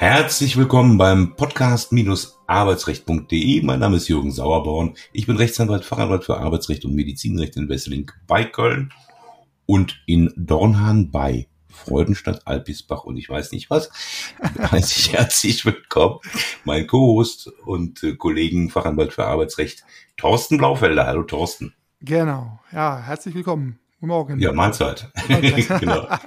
[0.00, 3.62] Herzlich willkommen beim Podcast-arbeitsrecht.de.
[3.62, 4.94] Mein Name ist Jürgen Sauerborn.
[5.12, 8.94] Ich bin Rechtsanwalt, Fachanwalt für Arbeitsrecht und Medizinrecht in Wesseling bei Köln
[9.66, 13.90] und in Dornhahn bei Freudenstadt, Alpisbach und ich weiß nicht was.
[14.58, 16.20] Heiße ich herzlich willkommen,
[16.64, 19.84] mein Co-Host und äh, Kollegen Fachanwalt für Arbeitsrecht,
[20.16, 21.04] Thorsten Blaufelder.
[21.04, 21.74] Hallo Thorsten.
[22.00, 23.78] Genau, ja, herzlich willkommen.
[23.96, 24.40] Guten Morgen.
[24.40, 25.12] Ja, Mahlzeit.
[25.28, 26.08] genau.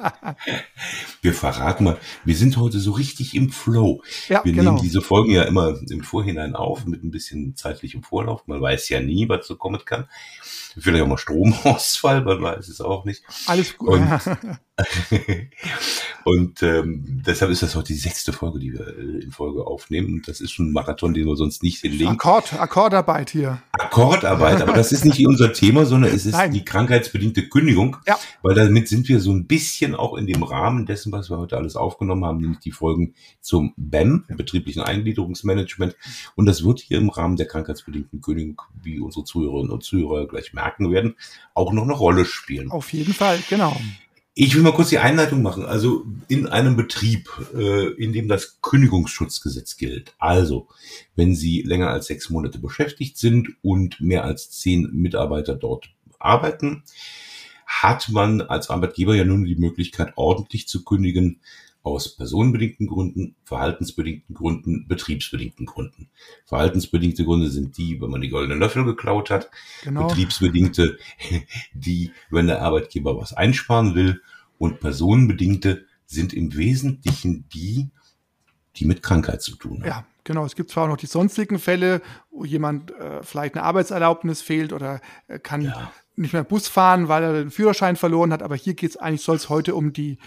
[1.23, 4.03] Wir verraten mal, wir sind heute so richtig im Flow.
[4.27, 4.71] Ja, wir genau.
[4.71, 8.45] nehmen diese Folgen ja immer im Vorhinein auf, mit ein bisschen zeitlichem Vorlauf.
[8.45, 10.09] Man weiß ja nie, was so kommen kann.
[10.77, 13.23] Vielleicht auch mal Stromausfall, man weiß es auch nicht.
[13.45, 13.91] Alles gut.
[13.91, 14.19] Und,
[16.25, 20.13] und ähm, deshalb ist das heute die sechste Folge, die wir äh, in Folge aufnehmen.
[20.13, 22.09] Und das ist schon ein Marathon, den wir sonst nicht hinlegen.
[22.09, 23.61] Akkord, Akkordarbeit hier.
[23.71, 26.51] Akkordarbeit, aber das ist nicht unser Thema, sondern es ist Nein.
[26.51, 27.97] die krankheitsbedingte Kündigung.
[28.07, 28.17] Ja.
[28.41, 31.55] Weil damit sind wir so ein bisschen auch in dem Rahmen dessen, was wir heute
[31.55, 35.95] alles aufgenommen haben, nämlich die Folgen zum BEM, betrieblichen Eingliederungsmanagement.
[36.35, 40.53] Und das wird hier im Rahmen der krankheitsbedingten Kündigung, wie unsere Zuhörerinnen und Zuhörer gleich
[40.53, 41.15] merken, merken werden,
[41.53, 42.71] auch noch eine Rolle spielen.
[42.71, 43.75] Auf jeden Fall, genau.
[44.35, 45.65] Ich will mal kurz die Einleitung machen.
[45.65, 50.15] Also in einem Betrieb, äh, in dem das Kündigungsschutzgesetz gilt.
[50.17, 50.67] Also,
[51.15, 56.83] wenn Sie länger als sechs Monate beschäftigt sind und mehr als zehn Mitarbeiter dort arbeiten,
[57.81, 61.39] hat man als Arbeitgeber ja nun die Möglichkeit, ordentlich zu kündigen,
[61.83, 66.09] aus personenbedingten Gründen, verhaltensbedingten Gründen, betriebsbedingten Gründen.
[66.45, 69.51] Verhaltensbedingte Gründe sind die, wenn man die goldenen Löffel geklaut hat.
[69.83, 70.07] Genau.
[70.07, 70.97] Betriebsbedingte,
[71.73, 74.21] die, wenn der Arbeitgeber was einsparen will.
[74.57, 77.89] Und personenbedingte sind im Wesentlichen die,
[78.77, 79.89] die mit Krankheit zu tun haben.
[79.89, 80.45] Ja, genau.
[80.45, 82.01] Es gibt zwar auch noch die sonstigen Fälle,
[82.31, 85.91] wo jemand äh, vielleicht eine Arbeitserlaubnis fehlt oder äh, kann ja.
[86.15, 88.43] Nicht mehr Bus fahren, weil er den Führerschein verloren hat.
[88.43, 90.17] Aber hier geht es eigentlich, soll es heute um die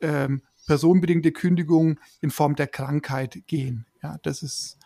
[0.00, 3.86] ähm, personenbedingte Kündigung in Form der Krankheit gehen.
[4.02, 4.78] Ja, das ist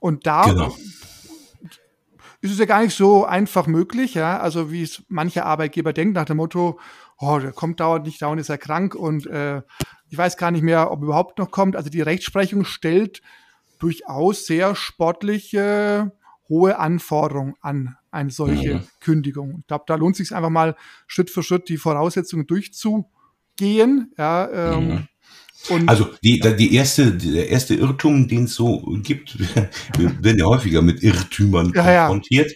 [0.00, 0.74] und da genau.
[2.40, 6.14] ist es ja gar nicht so einfach möglich, ja, also wie es manche Arbeitgeber denken
[6.14, 6.80] nach dem Motto,
[7.18, 9.62] oh, der kommt dauernd nicht, dauernd ist er krank und äh,
[10.08, 11.76] ich weiß gar nicht mehr, ob er überhaupt noch kommt.
[11.76, 13.20] Also die Rechtsprechung stellt
[13.78, 16.12] durchaus sehr sportliche,
[16.48, 18.82] hohe Anforderungen an eine solche mhm.
[19.00, 19.58] Kündigung.
[19.60, 20.76] Ich glaube, da lohnt es sich einfach mal
[21.06, 23.10] Schritt für Schritt die Voraussetzungen durchzu
[23.56, 24.12] gehen.
[24.18, 25.08] Ja, ähm, mhm.
[25.68, 29.38] Und also die, die erste, der erste Irrtum, den es so gibt,
[29.98, 32.52] wir werden ja häufiger mit Irrtümern ja, konfrontiert,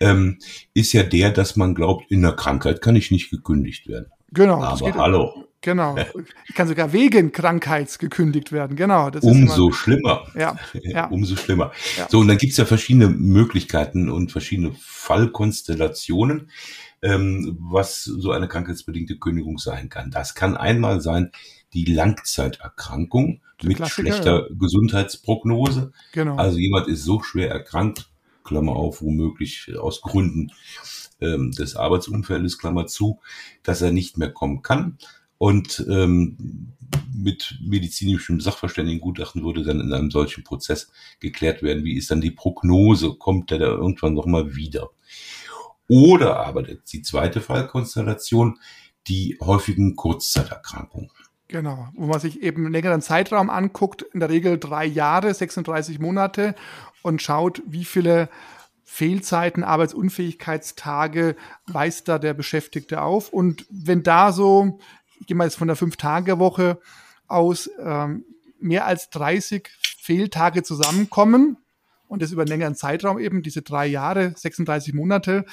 [0.00, 0.10] ja.
[0.10, 0.38] Ähm,
[0.72, 4.06] ist ja der, dass man glaubt, in der Krankheit kann ich nicht gekündigt werden.
[4.30, 4.62] Genau.
[4.62, 5.45] Aber hallo.
[5.62, 5.96] Genau.
[6.48, 8.76] Ich kann sogar wegen Krankheits gekündigt werden.
[8.76, 9.10] Genau.
[9.22, 10.26] Umso immer, schlimmer.
[10.34, 10.56] Ja.
[10.82, 11.06] ja.
[11.10, 11.72] Umso schlimmer.
[11.96, 12.06] Ja.
[12.08, 16.50] So, und dann gibt's ja verschiedene Möglichkeiten und verschiedene Fallkonstellationen
[17.02, 20.10] ähm, was so eine krankheitsbedingte Kündigung sein kann.
[20.10, 21.30] Das kann einmal sein
[21.72, 24.56] die Langzeiterkrankung mit Klassiker, schlechter ja.
[24.58, 25.92] Gesundheitsprognose.
[26.12, 26.36] Genau.
[26.36, 28.10] Also jemand ist so schwer erkrankt,
[28.44, 30.52] Klammer auf, womöglich aus Gründen
[31.20, 33.20] ähm, des Arbeitsumfeldes, Klammer zu,
[33.62, 34.98] dass er nicht mehr kommen kann.
[35.38, 36.72] Und ähm,
[37.14, 42.30] mit medizinischem Sachverständigengutachten würde dann in einem solchen Prozess geklärt werden, wie ist dann die
[42.30, 44.90] Prognose, kommt er da irgendwann nochmal wieder.
[45.88, 48.58] Oder aber die zweite Fallkonstellation,
[49.08, 51.10] die häufigen Kurzzeiterkrankungen.
[51.48, 56.00] Genau, wo man sich eben einen längeren Zeitraum anguckt, in der Regel drei Jahre, 36
[56.00, 56.56] Monate
[57.02, 58.28] und schaut, wie viele
[58.82, 61.36] Fehlzeiten, Arbeitsunfähigkeitstage
[61.66, 63.28] weist da der Beschäftigte auf.
[63.28, 64.80] Und wenn da so,
[65.20, 66.80] ich gehe mal jetzt von der Fünf-Tage-Woche
[67.26, 68.24] aus, ähm,
[68.58, 69.68] mehr als 30
[69.98, 71.58] Fehltage zusammenkommen,
[72.08, 75.44] und das über einen längeren Zeitraum eben, diese drei Jahre, 36 Monate,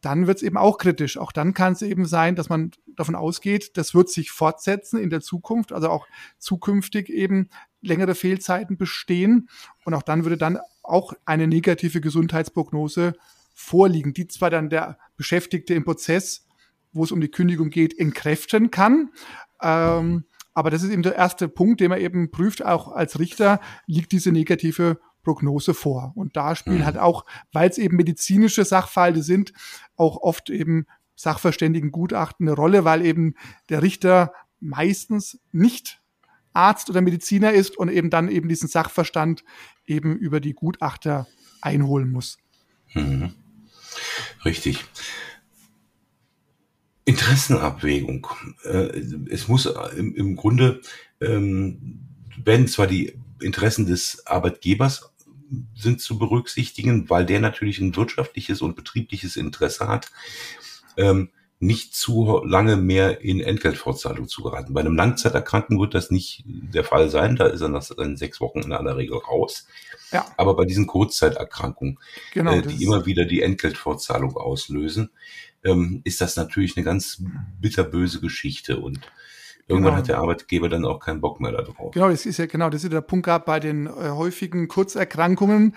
[0.00, 1.18] dann wird es eben auch kritisch.
[1.18, 5.10] Auch dann kann es eben sein, dass man davon ausgeht, das wird sich fortsetzen in
[5.10, 6.06] der Zukunft, also auch
[6.38, 7.50] zukünftig eben
[7.82, 9.48] längere Fehlzeiten bestehen.
[9.84, 13.14] Und auch dann würde dann auch eine negative Gesundheitsprognose
[13.54, 16.46] vorliegen, die zwar dann der Beschäftigte im Prozess,
[16.92, 19.10] wo es um die Kündigung geht, entkräften kann.
[19.62, 23.60] Ähm, aber das ist eben der erste Punkt, den man eben prüft, auch als Richter,
[23.86, 26.12] liegt diese negative Prognose vor.
[26.16, 26.86] Und da spielen mhm.
[26.86, 29.52] halt auch, weil es eben medizinische Sachverhalte sind,
[29.96, 33.34] auch oft eben Sachverständigengutachten eine Rolle, weil eben
[33.68, 36.00] der Richter meistens nicht
[36.52, 39.44] Arzt oder Mediziner ist und eben dann eben diesen Sachverstand
[39.86, 41.26] eben über die Gutachter
[41.60, 42.38] einholen muss.
[42.94, 43.34] Mhm.
[44.44, 44.84] Richtig.
[47.04, 48.26] Interessenabwägung.
[48.64, 49.00] Äh,
[49.30, 49.66] es muss
[49.96, 50.80] im, im Grunde,
[51.20, 52.06] ähm,
[52.42, 55.12] wenn zwar die Interessen des Arbeitgebers
[55.74, 60.10] sind zu berücksichtigen, weil der natürlich ein wirtschaftliches und betriebliches Interesse hat,
[60.96, 61.30] ähm,
[61.62, 64.72] nicht zu lange mehr in Entgeltfortzahlung zu geraten.
[64.72, 67.36] Bei einem Langzeiterkrankten wird das nicht der Fall sein.
[67.36, 69.66] Da ist er nach sechs Wochen in aller Regel raus.
[70.10, 70.24] Ja.
[70.38, 71.98] Aber bei diesen Kurzzeiterkrankungen,
[72.32, 75.10] genau, äh, die immer wieder die Entgeltfortzahlung auslösen,
[75.64, 77.22] ähm, ist das natürlich eine ganz
[77.60, 79.00] bitterböse Geschichte und
[79.70, 79.98] Irgendwann genau.
[79.98, 81.92] hat der Arbeitgeber dann auch keinen Bock mehr darauf.
[81.92, 85.76] Genau, das ist ja genau, das ist der Punkt gerade bei den äh, häufigen Kurzerkrankungen,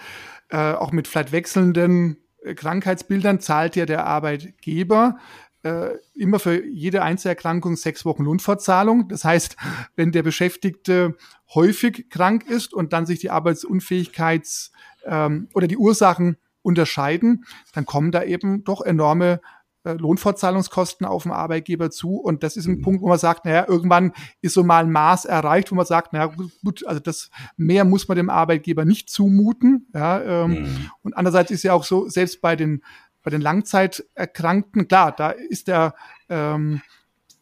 [0.50, 5.18] äh, auch mit vielleicht wechselnden äh, Krankheitsbildern zahlt ja der Arbeitgeber
[5.62, 9.08] äh, immer für jede Einzelerkrankung sechs Wochen Lohnfortzahlung.
[9.10, 9.58] Das heißt,
[9.96, 11.16] wenn der Beschäftigte
[11.54, 14.72] häufig krank ist und dann sich die Arbeitsunfähigkeits-
[15.06, 19.40] ähm, oder die Ursachen unterscheiden, dann kommen da eben doch enorme
[19.84, 22.16] Lohnfortzahlungskosten auf den Arbeitgeber zu.
[22.18, 22.82] Und das ist ein mhm.
[22.82, 26.14] Punkt, wo man sagt, naja, irgendwann ist so mal ein Maß erreicht, wo man sagt,
[26.14, 26.34] naja,
[26.64, 29.88] gut, also das mehr muss man dem Arbeitgeber nicht zumuten.
[29.94, 30.92] Ja, ähm, mhm.
[31.02, 32.84] Und andererseits ist ja auch so, selbst bei den,
[33.24, 35.96] bei den Langzeiterkrankten, klar, da ist der
[36.30, 36.82] ähm,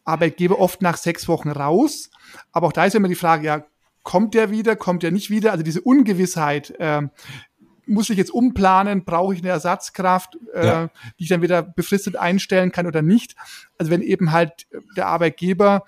[0.04, 2.10] Arbeitgeber oft nach sechs Wochen raus.
[2.50, 3.64] Aber auch da ist ja immer die Frage, ja,
[4.02, 5.52] kommt der wieder, kommt der nicht wieder?
[5.52, 7.02] Also diese Ungewissheit, äh,
[7.86, 10.90] muss ich jetzt umplanen, brauche ich eine Ersatzkraft, äh, ja.
[11.18, 13.34] die ich dann wieder befristet einstellen kann oder nicht.
[13.78, 15.84] Also wenn eben halt der Arbeitgeber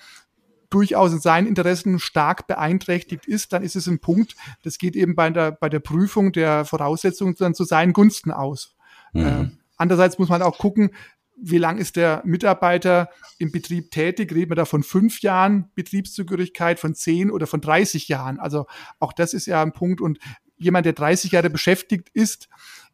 [0.70, 5.14] durchaus in seinen Interessen stark beeinträchtigt ist, dann ist es ein Punkt, das geht eben
[5.14, 8.74] bei der, bei der Prüfung der Voraussetzungen dann zu seinen Gunsten aus.
[9.12, 9.22] Mhm.
[9.22, 10.90] Äh, andererseits muss man auch gucken,
[11.36, 13.08] wie lang ist der Mitarbeiter
[13.38, 14.32] im Betrieb tätig?
[14.32, 18.38] Reden wir da von fünf Jahren Betriebszugehörigkeit, von zehn oder von 30 Jahren?
[18.38, 18.66] Also
[19.00, 20.00] auch das ist ja ein Punkt.
[20.00, 20.18] Und
[20.56, 22.48] jemand, der 30 Jahre beschäftigt ist,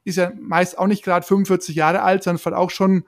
[0.04, 3.04] ist ja meist auch nicht gerade 45 Jahre alt, sondern vielleicht auch schon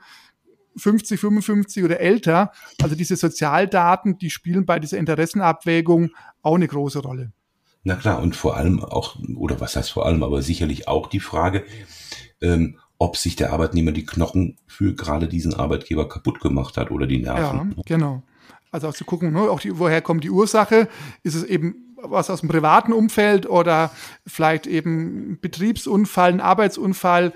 [0.77, 2.53] 50, 55 oder älter.
[2.83, 6.11] Also diese Sozialdaten, die spielen bei dieser Interessenabwägung
[6.43, 7.33] auch eine große Rolle.
[7.85, 11.21] Na klar, und vor allem auch, oder was heißt vor allem, aber sicherlich auch die
[11.21, 11.65] Frage,
[12.41, 17.09] ähm, ob sich der Arbeitnehmer die Knochen für gerade diesen Arbeitgeber kaputt gemacht hat oder
[17.09, 17.75] die Nerven.
[17.77, 18.23] Ja, genau.
[18.71, 20.89] Also auch zu gucken, ne, auch die, woher kommt die Ursache?
[21.25, 23.91] Ist es eben was aus dem privaten Umfeld oder
[24.27, 27.33] vielleicht eben Betriebsunfall, ein Arbeitsunfall,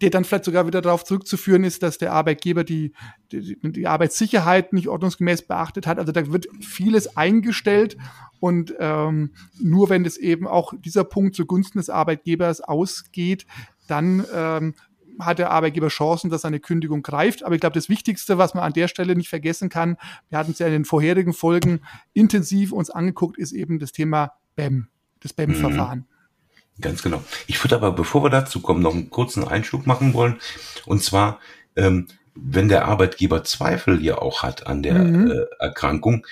[0.00, 2.92] der dann vielleicht sogar wieder darauf zurückzuführen ist, dass der Arbeitgeber die,
[3.32, 5.98] die, die Arbeitssicherheit nicht ordnungsgemäß beachtet hat.
[5.98, 7.96] Also da wird vieles eingestellt
[8.40, 13.46] und ähm, nur wenn es eben auch dieser Punkt zugunsten des Arbeitgebers ausgeht,
[13.86, 14.74] dann ähm,
[15.18, 17.44] hat der Arbeitgeber Chancen, dass seine Kündigung greift.
[17.44, 19.96] Aber ich glaube, das Wichtigste, was man an der Stelle nicht vergessen kann,
[20.28, 21.80] wir hatten es ja in den vorherigen Folgen
[22.12, 24.88] intensiv uns angeguckt, ist eben das Thema BEM,
[25.20, 26.00] das BEM-Verfahren.
[26.00, 26.82] Mhm.
[26.82, 27.22] Ganz genau.
[27.46, 30.40] Ich würde aber, bevor wir dazu kommen, noch einen kurzen Einschub machen wollen.
[30.86, 31.38] Und zwar,
[31.76, 35.30] ähm, wenn der Arbeitgeber Zweifel hier auch hat an der mhm.
[35.30, 36.26] äh, Erkrankung,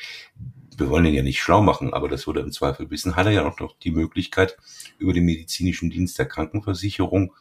[0.76, 3.32] wir wollen ihn ja nicht schlau machen, aber das würde im Zweifel wissen, hat er
[3.32, 4.56] ja auch noch die Möglichkeit,
[4.98, 7.34] über den medizinischen Dienst der Krankenversicherung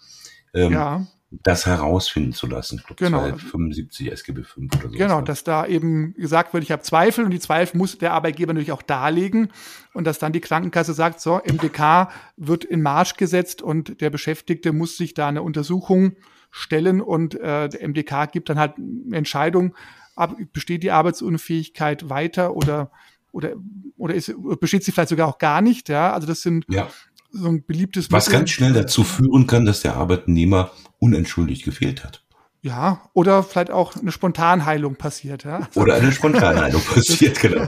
[0.53, 2.79] ähm, ja das herausfinden zu lassen.
[2.79, 3.37] Ich glaube, genau.
[3.37, 4.97] 75 SGB 5 oder so.
[4.97, 8.53] Genau, dass da eben gesagt wird, ich habe Zweifel und die Zweifel muss der Arbeitgeber
[8.53, 9.49] natürlich auch darlegen
[9.93, 14.73] und dass dann die Krankenkasse sagt, so, MDK wird in Marsch gesetzt und der Beschäftigte
[14.73, 16.17] muss sich da eine Untersuchung
[16.51, 19.73] stellen und äh, der MDK gibt dann halt eine Entscheidung,
[20.15, 22.91] ab, besteht die Arbeitsunfähigkeit weiter oder
[23.31, 23.53] oder
[23.95, 26.11] oder ist, besteht sie vielleicht sogar auch gar nicht, ja?
[26.11, 26.89] Also das sind ja
[27.31, 28.39] so ein beliebtes Was Mittel.
[28.39, 32.23] ganz schnell dazu führen kann, dass der Arbeitnehmer unentschuldigt gefehlt hat.
[32.61, 35.45] Ja, oder vielleicht auch eine Spontanheilung passiert.
[35.45, 35.67] Ja?
[35.75, 37.67] Oder eine Spontanheilung passiert, genau.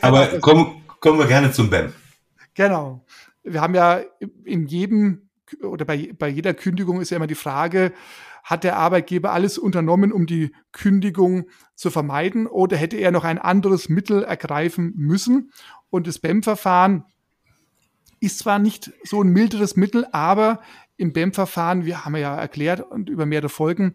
[0.00, 1.92] Aber kommen, kommen wir gerne zum BEM.
[2.54, 3.04] Genau.
[3.44, 4.00] Wir haben ja
[4.44, 5.28] in jedem
[5.62, 7.92] oder bei, bei jeder Kündigung ist ja immer die Frage,
[8.42, 13.38] hat der Arbeitgeber alles unternommen, um die Kündigung zu vermeiden oder hätte er noch ein
[13.38, 15.50] anderes Mittel ergreifen müssen?
[15.90, 17.04] Und das BEM-Verfahren
[18.24, 20.60] ist zwar nicht so ein milderes Mittel, aber
[20.96, 23.94] im BEM-Verfahren, wir haben ja erklärt und über mehrere Folgen,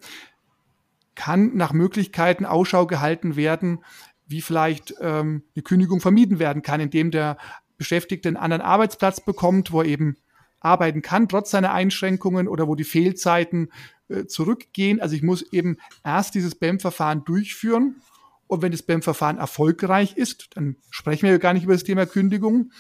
[1.16, 3.84] kann nach Möglichkeiten Ausschau gehalten werden,
[4.28, 7.38] wie vielleicht ähm, eine Kündigung vermieden werden kann, indem der
[7.78, 10.18] Beschäftigte einen anderen Arbeitsplatz bekommt, wo er eben
[10.60, 13.72] arbeiten kann, trotz seiner Einschränkungen oder wo die Fehlzeiten
[14.10, 15.02] äh, zurückgehen.
[15.02, 18.02] Also ich muss eben erst dieses BEM-Verfahren durchführen.
[18.48, 22.72] Und wenn das BEM-Verfahren erfolgreich ist, dann sprechen wir gar nicht über das Thema Kündigung.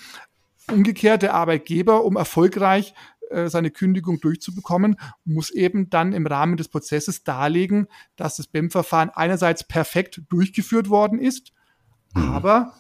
[0.72, 2.94] Umgekehrt, der Arbeitgeber, um erfolgreich
[3.30, 4.96] äh, seine Kündigung durchzubekommen,
[5.26, 11.20] muss eben dann im Rahmen des Prozesses darlegen, dass das BEM-Verfahren einerseits perfekt durchgeführt worden
[11.20, 11.52] ist,
[12.16, 12.24] mhm.
[12.32, 12.74] aber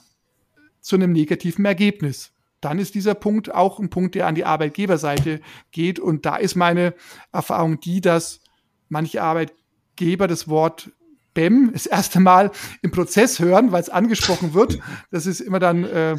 [0.81, 2.31] zu einem negativen Ergebnis.
[2.62, 5.39] Dann ist dieser Punkt auch ein Punkt, der an die Arbeitgeberseite
[5.72, 6.00] geht.
[6.00, 6.93] Und da ist meine
[7.31, 8.41] Erfahrung die, dass
[8.89, 10.91] manche Arbeitgeber das Wort
[11.39, 14.79] BEM das erste Mal im Prozess hören, weil es angesprochen wird.
[15.12, 16.17] Das ist immer dann, äh,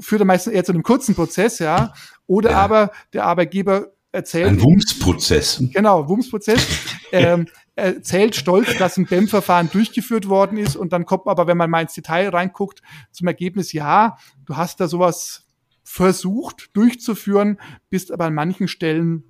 [0.00, 1.92] führt dann meistens eher zu einem kurzen Prozess, ja.
[2.26, 2.58] Oder ja.
[2.58, 4.48] aber der Arbeitgeber erzählt.
[4.48, 5.62] Ein Wumsprozess.
[5.72, 6.66] Genau, Wumsprozess.
[7.12, 11.58] ähm, erzählt stolz, dass ein BEM-Verfahren durchgeführt worden ist und dann kommt man aber, wenn
[11.58, 12.80] man mal ins Detail reinguckt,
[13.12, 15.46] zum Ergebnis, ja, du hast da sowas
[15.84, 17.60] versucht durchzuführen,
[17.90, 19.24] bist aber an manchen Stellen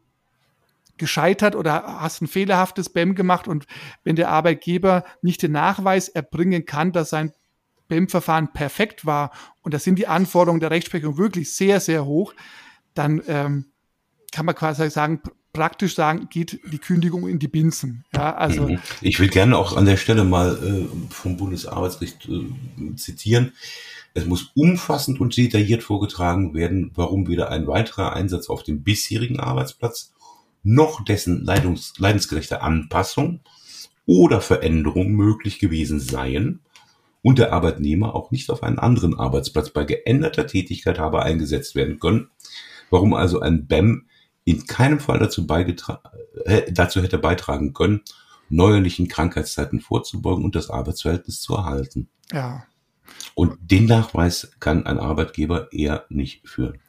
[0.98, 3.66] gescheitert oder hast ein fehlerhaftes BEM gemacht und
[4.04, 7.32] wenn der Arbeitgeber nicht den Nachweis erbringen kann, dass sein
[7.88, 9.30] BEM-Verfahren perfekt war
[9.62, 12.34] und das sind die Anforderungen der Rechtsprechung wirklich sehr, sehr hoch,
[12.94, 13.66] dann ähm,
[14.32, 15.20] kann man quasi sagen,
[15.52, 18.04] praktisch sagen, geht die Kündigung in die Binsen.
[18.14, 18.78] Ja, also mhm.
[19.00, 23.52] ich will gerne auch an der Stelle mal äh, vom Bundesarbeitsgericht äh, zitieren.
[24.12, 29.40] Es muss umfassend und detailliert vorgetragen werden, warum weder ein weiterer Einsatz auf dem bisherigen
[29.40, 30.12] Arbeitsplatz
[30.66, 33.40] noch dessen leidungs leidensgerechte Anpassung
[34.04, 36.60] oder Veränderung möglich gewesen seien
[37.22, 42.00] und der Arbeitnehmer auch nicht auf einen anderen Arbeitsplatz bei geänderter Tätigkeit habe eingesetzt werden
[42.00, 42.30] können,
[42.90, 44.06] warum also ein BEM
[44.44, 45.46] in keinem Fall dazu,
[46.44, 48.02] äh, dazu hätte beitragen können,
[48.48, 52.08] neuerlichen Krankheitszeiten vorzubeugen und das Arbeitsverhältnis zu erhalten.
[52.32, 52.64] Ja.
[53.34, 56.80] Und den Nachweis kann ein Arbeitgeber eher nicht führen.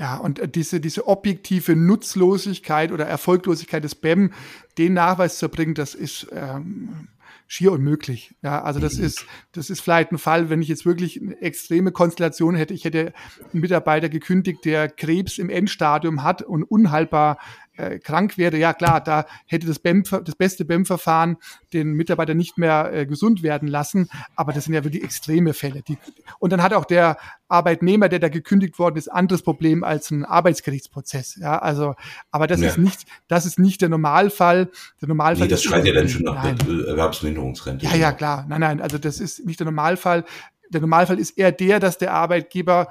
[0.00, 4.32] Ja, und diese, diese objektive Nutzlosigkeit oder Erfolglosigkeit des BEM,
[4.78, 7.08] den Nachweis zu erbringen, das ist ähm,
[7.46, 8.34] schier unmöglich.
[8.40, 11.92] Ja, also das ist, das ist vielleicht ein Fall, wenn ich jetzt wirklich eine extreme
[11.92, 12.72] Konstellation hätte.
[12.72, 13.12] Ich hätte
[13.52, 17.36] einen Mitarbeiter gekündigt, der Krebs im Endstadium hat und unheilbar
[17.80, 21.36] äh, krank werde, ja klar, da hätte das, BEM, das beste BEM-Verfahren
[21.72, 24.08] den Mitarbeiter nicht mehr äh, gesund werden lassen.
[24.36, 25.82] Aber das sind ja wirklich extreme Fälle.
[25.82, 25.98] Die,
[26.38, 27.16] und dann hat auch der
[27.48, 31.36] Arbeitnehmer, der da gekündigt worden ist, anderes Problem als ein Arbeitsgerichtsprozess.
[31.40, 31.94] Ja, also,
[32.30, 32.68] aber das ja.
[32.68, 34.70] ist nicht, das ist nicht der Normalfall.
[35.00, 35.46] Der Normalfall.
[35.46, 36.56] Nee, das schreit ja dann schon nach nein.
[36.58, 37.86] der Erwerbsminderungsrente.
[37.86, 38.46] Ja, ja, klar.
[38.48, 40.24] Nein, nein, also das ist nicht der Normalfall.
[40.68, 42.88] Der Normalfall ist eher der, dass der Arbeitgeber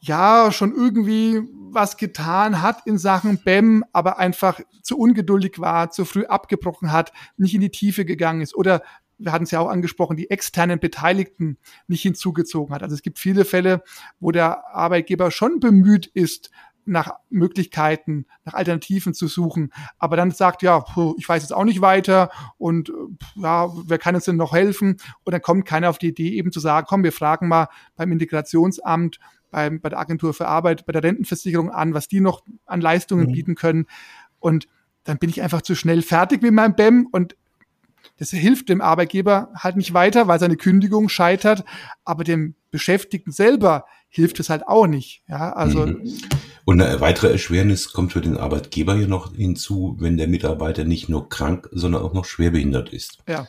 [0.00, 6.04] ja schon irgendwie was getan hat in Sachen BEM, aber einfach zu ungeduldig war, zu
[6.04, 8.82] früh abgebrochen hat, nicht in die Tiefe gegangen ist oder
[9.18, 12.82] wir hatten es ja auch angesprochen, die externen Beteiligten nicht hinzugezogen hat.
[12.82, 13.82] Also es gibt viele Fälle,
[14.20, 16.50] wo der Arbeitgeber schon bemüht ist,
[16.88, 20.84] nach Möglichkeiten, nach Alternativen zu suchen, aber dann sagt, ja,
[21.16, 22.90] ich weiß jetzt auch nicht weiter und
[23.36, 24.96] ja, wer kann uns denn noch helfen?
[25.24, 28.10] Und dann kommt keiner auf die Idee, eben zu sagen, komm, wir fragen mal beim
[28.12, 29.18] Integrationsamt,
[29.50, 33.28] beim, bei der Agentur für Arbeit, bei der Rentenversicherung an, was die noch an Leistungen
[33.28, 33.32] mhm.
[33.32, 33.86] bieten können.
[34.38, 34.66] Und
[35.04, 37.36] dann bin ich einfach zu schnell fertig mit meinem BEM und
[38.18, 41.64] das hilft dem Arbeitgeber halt nicht weiter, weil seine Kündigung scheitert,
[42.04, 45.22] aber dem Beschäftigten selber hilft es halt auch nicht.
[45.28, 45.86] Ja, also.
[45.86, 46.12] Mhm.
[46.64, 51.08] Und eine weitere Erschwernis kommt für den Arbeitgeber hier noch hinzu, wenn der Mitarbeiter nicht
[51.08, 53.18] nur krank, sondern auch noch schwerbehindert ist.
[53.26, 53.48] Ja.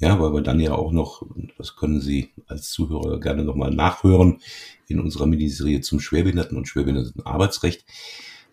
[0.00, 1.22] Ja, weil wir dann ja auch noch,
[1.56, 4.40] das können Sie als Zuhörer gerne nochmal nachhören,
[4.86, 7.84] in unserer Miniserie zum Schwerbehinderten und Schwerbehindertenarbeitsrecht,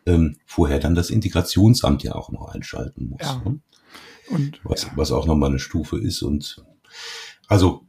[0.07, 3.21] ähm, vorher dann das Integrationsamt ja auch noch einschalten muss.
[3.21, 3.41] Ja.
[3.45, 3.59] Ne?
[4.29, 4.91] Und, was, ja.
[4.95, 6.63] was auch nochmal eine Stufe ist und
[7.47, 7.85] also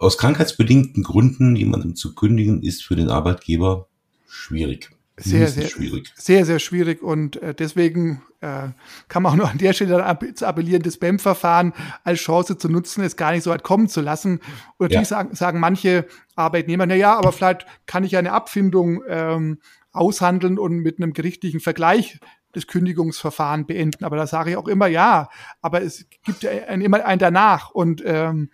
[0.00, 3.88] aus krankheitsbedingten Gründen jemandem zu kündigen, ist für den Arbeitgeber
[4.28, 6.12] schwierig sehr, sehr schwierig.
[6.16, 7.02] Sehr, sehr schwierig.
[7.02, 8.68] Und äh, deswegen äh,
[9.08, 11.72] kann man auch nur an der Stelle zu appellieren, das BEM-Verfahren
[12.04, 14.40] als Chance zu nutzen, es gar nicht so weit kommen zu lassen.
[14.76, 15.16] Und natürlich ja.
[15.16, 19.58] sagen, sagen manche Arbeitnehmer, na ja, aber vielleicht kann ich eine Abfindung ähm,
[19.92, 22.20] aushandeln und mit einem gerichtlichen Vergleich
[22.52, 24.04] das Kündigungsverfahren beenden.
[24.04, 25.28] Aber da sage ich auch immer ja.
[25.60, 27.70] Aber es gibt ja ein, immer ein danach.
[27.70, 28.50] Und ähm,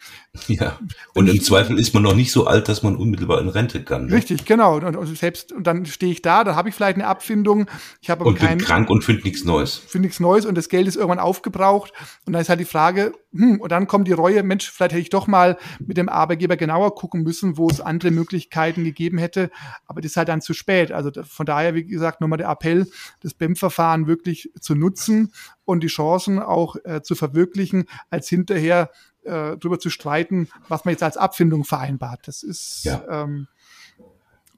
[0.49, 0.79] ja.
[1.15, 4.07] Und im Zweifel ist man noch nicht so alt, dass man unmittelbar in Rente kann.
[4.07, 4.15] Ne?
[4.15, 4.77] Richtig, genau.
[4.77, 7.67] Und, und, selbst und dann stehe ich da, dann habe ich vielleicht eine Abfindung.
[8.01, 9.77] Ich habe aber und kein, bin krank und finde nichts Neues.
[9.77, 11.93] Finde nichts Neues und das Geld ist irgendwann aufgebraucht.
[12.27, 15.03] Und dann ist halt die Frage, hm, und dann kommt die Reue, Mensch, vielleicht hätte
[15.03, 19.51] ich doch mal mit dem Arbeitgeber genauer gucken müssen, wo es andere Möglichkeiten gegeben hätte.
[19.87, 20.93] Aber das ist halt dann zu spät.
[20.93, 22.87] Also von daher, wie gesagt, nochmal der Appell,
[23.21, 25.33] das BEM-Verfahren wirklich zu nutzen
[25.65, 28.91] und die Chancen auch äh, zu verwirklichen, als hinterher
[29.25, 32.29] äh, darüber zu streiten, was man jetzt als Abfindung vereinbart.
[32.29, 33.03] Das ist ja.
[33.11, 33.49] ähm,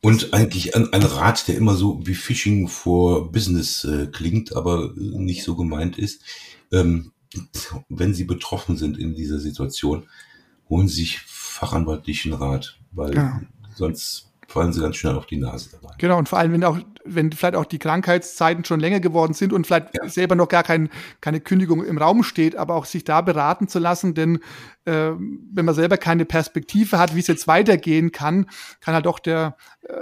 [0.02, 4.92] und eigentlich ein, ein, Rat, der immer so wie Phishing for Business äh, klingt, aber
[4.94, 6.22] nicht so gemeint ist.
[6.70, 7.12] Ähm,
[7.88, 10.06] wenn Sie betroffen sind in dieser Situation,
[10.68, 13.40] holen Sie sich fachanwaltlichen Rat, weil ja.
[13.74, 15.94] sonst fallen Sie ganz schnell auf die Nase dabei.
[15.98, 19.52] Genau, und vor allem, wenn auch, wenn vielleicht auch die Krankheitszeiten schon länger geworden sind
[19.52, 20.08] und vielleicht ja.
[20.08, 20.88] selber noch gar kein,
[21.20, 24.36] keine Kündigung im Raum steht, aber auch sich da beraten zu lassen, denn
[24.84, 28.46] äh, wenn man selber keine Perspektive hat, wie es jetzt weitergehen kann,
[28.80, 29.94] kann halt auch der äh,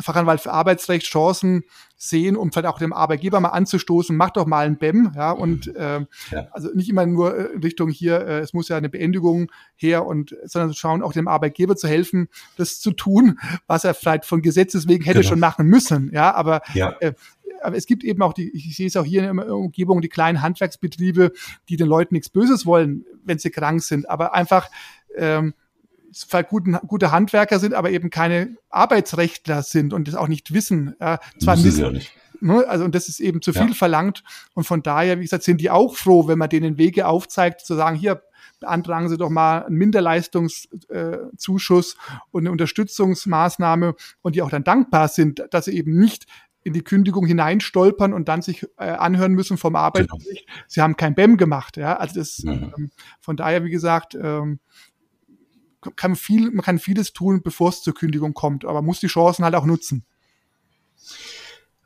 [0.00, 1.64] Fachanwalt für Arbeitsrecht Chancen
[2.04, 5.72] sehen, um vielleicht auch dem Arbeitgeber mal anzustoßen, mach doch mal ein BEM, ja, und
[5.76, 6.00] äh,
[6.32, 6.48] ja.
[6.50, 10.36] also nicht immer nur in Richtung hier, äh, es muss ja eine Beendigung her und
[10.42, 14.88] sondern schauen, auch dem Arbeitgeber zu helfen, das zu tun, was er vielleicht von Gesetzes
[14.88, 15.28] wegen hätte genau.
[15.28, 16.96] schon machen müssen, ja, aber ja.
[16.98, 17.12] Äh,
[17.62, 20.08] aber es gibt eben auch die, ich sehe es auch hier in der Umgebung, die
[20.08, 21.30] kleinen Handwerksbetriebe,
[21.68, 24.68] die den Leuten nichts Böses wollen, wenn sie krank sind, aber einfach
[25.16, 25.54] ähm,
[26.12, 30.98] zwar guten, gute Handwerker sind, aber eben keine Arbeitsrechtler sind und das auch nicht wissen.
[31.00, 32.12] Äh, zwar wissen sie ja nicht.
[32.40, 33.74] Ne, also und das ist eben zu viel ja.
[33.74, 37.60] verlangt und von daher, wie gesagt, sind die auch froh, wenn man denen Wege aufzeigt,
[37.60, 38.22] zu sagen, hier
[38.58, 41.96] beantragen Sie doch mal einen Minderleistungszuschuss
[42.30, 46.26] und eine Unterstützungsmaßnahme und die auch dann dankbar sind, dass sie eben nicht
[46.64, 50.58] in die Kündigung hineinstolpern und dann sich äh, anhören müssen vom Arbeitsgericht, genau.
[50.68, 51.76] sie haben kein BEM gemacht.
[51.76, 52.72] Ja, also das, mhm.
[52.76, 52.90] ähm,
[53.20, 54.60] von daher, wie gesagt, ähm,
[55.96, 59.44] kann viel, man kann vieles tun, bevor es zur Kündigung kommt, aber muss die Chancen
[59.44, 60.04] halt auch nutzen.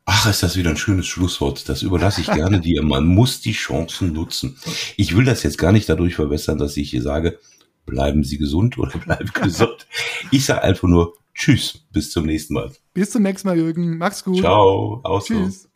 [0.04, 1.68] Ach, ist das wieder ein schönes Schlusswort.
[1.68, 2.84] Das überlasse ich gerne dir.
[2.84, 4.56] Man muss die Chancen nutzen.
[4.96, 7.40] Ich will das jetzt gar nicht dadurch verbessern, dass ich hier sage,
[7.86, 9.88] bleiben Sie gesund oder bleiben gesund.
[10.30, 12.72] Ich sage einfach nur Tschüss, bis zum nächsten Mal.
[12.94, 13.98] Bis zum nächsten Mal, Jürgen.
[13.98, 14.38] Mach's gut.
[14.38, 15.00] Ciao.
[15.02, 15.68] Aus Tschüss.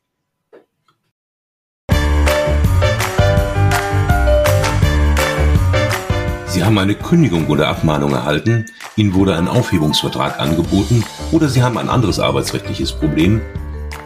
[6.51, 8.67] Sie haben eine Kündigung oder Abmahnung erhalten,
[8.97, 13.41] Ihnen wurde ein Aufhebungsvertrag angeboten oder Sie haben ein anderes arbeitsrechtliches Problem,